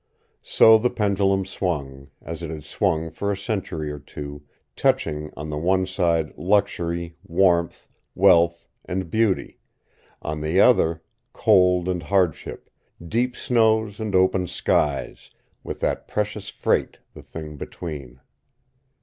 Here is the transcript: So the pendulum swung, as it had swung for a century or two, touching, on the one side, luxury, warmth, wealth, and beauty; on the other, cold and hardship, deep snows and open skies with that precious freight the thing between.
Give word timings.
So 0.41 0.79
the 0.79 0.89
pendulum 0.89 1.45
swung, 1.45 2.09
as 2.23 2.41
it 2.41 2.49
had 2.49 2.63
swung 2.63 3.11
for 3.11 3.31
a 3.31 3.37
century 3.37 3.91
or 3.91 3.99
two, 3.99 4.41
touching, 4.75 5.29
on 5.37 5.51
the 5.51 5.59
one 5.59 5.85
side, 5.85 6.33
luxury, 6.39 7.17
warmth, 7.23 7.87
wealth, 8.15 8.67
and 8.83 9.11
beauty; 9.11 9.59
on 10.23 10.41
the 10.41 10.59
other, 10.59 11.03
cold 11.33 11.87
and 11.87 12.01
hardship, 12.01 12.71
deep 13.07 13.35
snows 13.35 13.99
and 13.99 14.15
open 14.15 14.47
skies 14.47 15.29
with 15.63 15.81
that 15.81 16.07
precious 16.07 16.49
freight 16.49 16.97
the 17.13 17.21
thing 17.21 17.55
between. 17.55 18.19